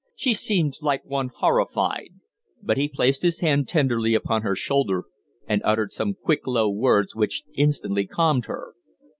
[0.15, 2.15] She seemed like one horrified.
[2.63, 5.03] But he placed his hand tenderly upon her shoulder,
[5.47, 8.73] and uttered some quick low words which instantly calmed her.